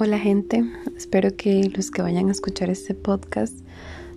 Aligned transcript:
Hola 0.00 0.18
gente, 0.18 0.64
espero 0.96 1.36
que 1.36 1.70
los 1.76 1.90
que 1.90 2.00
vayan 2.00 2.30
a 2.30 2.32
escuchar 2.32 2.70
este 2.70 2.94
podcast 2.94 3.54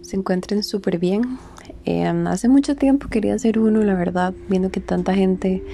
se 0.02 0.16
encuentren 0.16 0.64
súper 0.64 1.00
bien. 1.00 1.38
Eh, 1.84 2.06
hace 2.06 2.48
mucho 2.48 2.78
tiempo 2.78 3.10
quería 3.10 3.34
hacer 3.34 3.60
uno, 3.60 3.84
la 3.84 3.94
verdad, 3.94 4.34
viendo 4.48 4.72
que 4.72 4.80
tanta 4.80 5.14
gente 5.14 5.66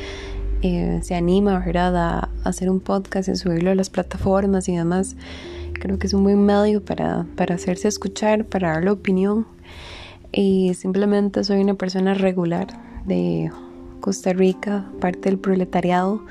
eh, 0.63 0.99
se 1.03 1.13
anima 1.13 1.59
¿verdad? 1.59 1.95
A, 1.95 2.29
hacer 2.43 2.71
un 2.71 2.79
podcast 2.79 3.29
y 3.29 3.35
subirlo 3.35 3.69
a 3.69 3.75
las 3.75 3.91
plataformas 3.91 4.67
y 4.69 4.75
demás. 4.75 5.15
Creo 5.73 5.99
que 5.99 6.07
es 6.07 6.15
un 6.15 6.23
buen 6.23 6.43
medio 6.43 6.83
para, 6.83 7.27
para 7.35 7.53
hacerse 7.53 7.87
escuchar, 7.87 8.45
para 8.45 8.71
dar 8.71 8.83
la 8.83 8.93
opinión. 8.93 9.45
Y 10.31 10.73
simplemente 10.73 11.43
soy 11.43 11.61
una 11.61 11.75
persona 11.75 12.15
regular 12.15 12.67
de 13.05 13.51
Costa 14.01 14.33
Rica, 14.33 14.85
parte 14.99 15.29
del 15.29 15.39
proletariado, 15.39 16.25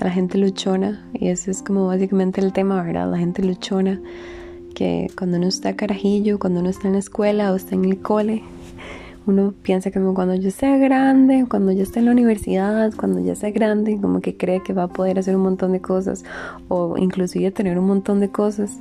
a 0.00 0.04
la 0.04 0.10
gente 0.10 0.38
luchona, 0.38 1.04
y 1.12 1.28
ese 1.28 1.50
es 1.50 1.62
como 1.62 1.86
básicamente 1.86 2.40
el 2.40 2.52
tema, 2.52 2.82
¿verdad? 2.82 3.10
La 3.10 3.18
gente 3.18 3.42
luchona, 3.42 4.00
que 4.74 5.10
cuando 5.16 5.38
uno 5.38 5.48
está 5.48 5.74
carajillo, 5.74 6.38
cuando 6.38 6.60
uno 6.60 6.68
está 6.68 6.86
en 6.86 6.94
la 6.94 7.00
escuela 7.00 7.52
o 7.52 7.56
está 7.56 7.74
en 7.74 7.84
el 7.84 8.00
cole, 8.00 8.42
uno 9.26 9.54
piensa 9.62 9.90
que 9.90 10.00
cuando 10.00 10.34
yo 10.34 10.50
sea 10.50 10.76
grande, 10.76 11.46
cuando 11.48 11.72
ya 11.72 11.82
esté 11.82 12.00
en 12.00 12.06
la 12.06 12.12
universidad, 12.12 12.92
cuando 12.94 13.20
ya 13.20 13.34
sea 13.34 13.50
grande, 13.50 13.98
como 13.98 14.20
que 14.20 14.36
cree 14.36 14.62
que 14.62 14.74
va 14.74 14.84
a 14.84 14.88
poder 14.88 15.18
hacer 15.18 15.34
un 15.34 15.42
montón 15.42 15.72
de 15.72 15.80
cosas 15.80 16.24
o 16.68 16.98
inclusive 16.98 17.50
tener 17.50 17.78
un 17.78 17.86
montón 17.86 18.20
de 18.20 18.28
cosas. 18.28 18.78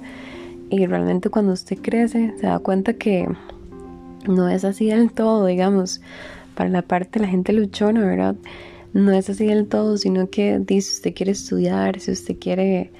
Y 0.70 0.86
realmente 0.86 1.30
cuando 1.30 1.54
usted 1.54 1.78
crece 1.82 2.34
se 2.38 2.48
da 2.48 2.60
cuenta 2.60 2.94
que 2.94 3.30
no 4.28 4.50
es 4.50 4.66
así 4.66 4.88
del 4.88 5.14
todo, 5.14 5.46
digamos, 5.46 6.02
para 6.56 6.70
la 6.70 6.82
parte 6.82 7.20
de 7.20 7.26
la 7.26 7.32
gente 7.32 7.54
luchona, 7.54 8.06
¿verdad? 8.06 8.36
no 8.94 9.12
es 9.12 9.30
así 9.30 9.48
del 9.48 9.68
todo, 9.68 9.98
sino 9.98 10.30
que 10.30 10.60
dice, 10.60 10.90
si 10.90 10.96
usted 10.98 11.14
quiere 11.16 11.32
estudiar, 11.32 12.00
si 12.00 12.12
usted 12.12 12.38
quiere 12.40 12.92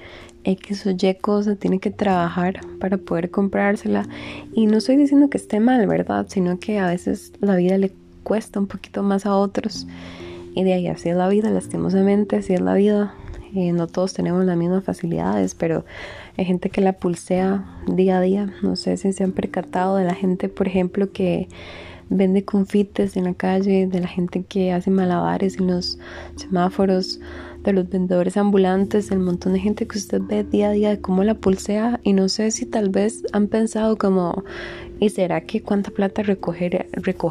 X 0.42 0.86
o 0.86 0.90
Y 0.90 1.14
cosa, 1.20 1.54
tiene 1.54 1.78
que 1.78 1.90
trabajar 1.90 2.60
para 2.80 2.98
poder 2.98 3.30
comprársela. 3.30 4.06
Y 4.52 4.66
no 4.66 4.78
estoy 4.78 4.96
diciendo 4.96 5.30
que 5.30 5.38
esté 5.38 5.60
mal, 5.60 5.86
¿verdad? 5.86 6.26
Sino 6.28 6.58
que 6.58 6.78
a 6.80 6.88
veces 6.88 7.32
la 7.40 7.56
vida 7.56 7.78
le 7.78 7.92
cuesta 8.24 8.58
un 8.58 8.66
poquito 8.66 9.02
más 9.02 9.24
a 9.24 9.36
otros. 9.36 9.86
Y 10.54 10.64
de 10.64 10.74
ahí 10.74 10.88
así 10.88 11.08
es 11.08 11.16
la 11.16 11.28
vida, 11.28 11.50
lastimosamente, 11.50 12.36
así 12.36 12.54
es 12.54 12.60
la 12.60 12.74
vida. 12.74 13.14
Eh, 13.54 13.72
no 13.72 13.86
todos 13.86 14.14
tenemos 14.14 14.44
las 14.44 14.56
mismas 14.56 14.82
facilidades, 14.82 15.54
pero 15.54 15.84
hay 16.36 16.44
gente 16.44 16.70
que 16.70 16.80
la 16.80 16.94
pulsea 16.94 17.64
día 17.86 18.18
a 18.18 18.20
día. 18.20 18.52
No 18.62 18.74
sé 18.74 18.96
si 18.96 19.12
se 19.12 19.22
han 19.22 19.30
percatado 19.30 19.96
de 19.96 20.04
la 20.04 20.14
gente, 20.14 20.48
por 20.48 20.66
ejemplo, 20.66 21.12
que 21.12 21.48
vende 22.08 22.44
confites 22.44 23.16
en 23.16 23.24
la 23.24 23.34
calle, 23.34 23.86
de 23.86 24.00
la 24.00 24.08
gente 24.08 24.44
que 24.44 24.72
hace 24.72 24.90
malabares 24.90 25.58
en 25.58 25.68
los 25.68 25.98
semáforos, 26.36 27.20
de 27.62 27.72
los 27.72 27.88
vendedores 27.88 28.36
ambulantes, 28.36 29.10
el 29.10 29.20
montón 29.20 29.54
de 29.54 29.60
gente 29.60 29.86
que 29.86 29.98
usted 29.98 30.20
ve 30.20 30.44
día 30.44 30.68
a 30.68 30.72
día 30.72 30.90
de 30.90 31.00
cómo 31.00 31.24
la 31.24 31.34
pulsea 31.34 31.98
y 32.02 32.12
no 32.12 32.28
sé 32.28 32.50
si 32.50 32.66
tal 32.66 32.90
vez 32.90 33.24
han 33.32 33.48
pensado 33.48 33.96
como 33.96 34.44
¿y 35.00 35.08
será 35.08 35.40
que 35.42 35.62
cuánta 35.62 35.90
plata 35.90 36.22
recoge, 36.22 36.86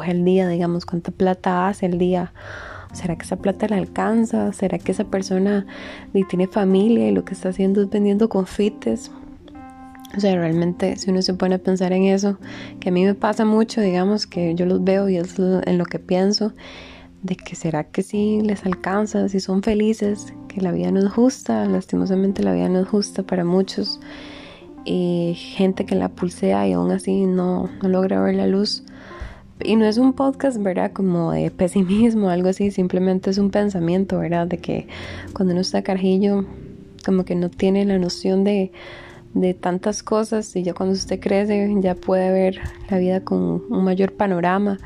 el 0.06 0.24
día, 0.24 0.48
digamos, 0.48 0.86
cuánta 0.86 1.12
plata 1.12 1.68
hace 1.68 1.86
el 1.86 1.98
día? 1.98 2.32
¿Será 2.92 3.16
que 3.16 3.24
esa 3.24 3.36
plata 3.36 3.66
le 3.66 3.76
alcanza? 3.76 4.52
¿Será 4.52 4.78
que 4.78 4.92
esa 4.92 5.04
persona 5.04 5.66
tiene 6.28 6.46
familia 6.46 7.08
y 7.08 7.12
lo 7.12 7.24
que 7.24 7.34
está 7.34 7.48
haciendo 7.48 7.82
es 7.82 7.90
vendiendo 7.90 8.28
confites? 8.28 9.10
O 10.16 10.20
sea, 10.20 10.34
realmente 10.36 10.96
si 10.96 11.10
uno 11.10 11.22
se 11.22 11.34
pone 11.34 11.56
a 11.56 11.58
pensar 11.58 11.92
en 11.92 12.04
eso, 12.04 12.38
que 12.80 12.90
a 12.90 12.92
mí 12.92 13.04
me 13.04 13.14
pasa 13.14 13.44
mucho, 13.44 13.80
digamos, 13.80 14.26
que 14.26 14.54
yo 14.54 14.66
los 14.66 14.84
veo 14.84 15.08
y 15.08 15.16
es 15.16 15.38
en 15.38 15.78
lo 15.78 15.84
que 15.84 15.98
pienso, 15.98 16.52
de 17.22 17.36
que 17.36 17.56
será 17.56 17.84
que 17.84 18.02
sí 18.02 18.40
les 18.42 18.64
alcanza, 18.64 19.28
si 19.28 19.40
son 19.40 19.62
felices, 19.62 20.32
que 20.48 20.60
la 20.60 20.72
vida 20.72 20.90
no 20.90 21.00
es 21.00 21.10
justa, 21.10 21.64
lastimosamente 21.64 22.42
la 22.42 22.52
vida 22.52 22.68
no 22.68 22.80
es 22.80 22.88
justa 22.88 23.22
para 23.22 23.44
muchos, 23.44 23.98
y 24.84 25.34
gente 25.34 25.86
que 25.86 25.94
la 25.94 26.10
pulsea 26.10 26.68
y 26.68 26.74
aún 26.74 26.90
así 26.92 27.24
no, 27.24 27.70
no 27.82 27.88
logra 27.88 28.20
ver 28.20 28.34
la 28.34 28.46
luz. 28.46 28.84
Y 29.60 29.76
no 29.76 29.86
es 29.86 29.96
un 29.98 30.12
podcast, 30.12 30.58
¿verdad? 30.58 30.92
Como 30.92 31.32
de 31.32 31.50
pesimismo, 31.50 32.28
algo 32.28 32.50
así, 32.50 32.70
simplemente 32.70 33.30
es 33.30 33.38
un 33.38 33.50
pensamiento, 33.50 34.18
¿verdad? 34.18 34.46
De 34.46 34.58
que 34.58 34.88
cuando 35.32 35.52
uno 35.52 35.62
está 35.62 35.82
carjillo, 35.82 36.44
como 37.04 37.24
que 37.24 37.34
no 37.34 37.48
tiene 37.48 37.84
la 37.84 37.98
noción 37.98 38.44
de 38.44 38.72
de 39.34 39.52
tantas 39.52 40.02
cosas 40.02 40.54
y 40.56 40.62
ya 40.62 40.74
cuando 40.74 40.94
usted 40.94 41.20
crece 41.20 41.72
ya 41.80 41.94
puede 41.94 42.32
ver 42.32 42.60
la 42.88 42.98
vida 42.98 43.20
con 43.22 43.62
un 43.68 43.84
mayor 43.84 44.12
panorama 44.12 44.78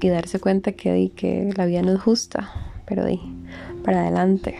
y 0.00 0.08
darse 0.08 0.38
cuenta 0.38 0.72
que, 0.72 1.12
que 1.16 1.50
la 1.56 1.64
vida 1.64 1.80
no 1.80 1.92
es 1.92 2.00
justa, 2.00 2.50
pero 2.86 3.06
di, 3.06 3.20
para 3.82 4.02
adelante. 4.02 4.56